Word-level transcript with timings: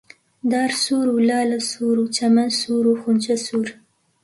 دار 0.51 0.71
سوور 0.83 1.07
و 1.11 1.17
لالە 1.29 1.59
سوور 1.69 1.97
و 2.01 2.11
چەمەن 2.17 2.49
سوور 2.61 2.85
و 2.87 2.99
خونچە 3.01 3.35
سوور 3.45 3.69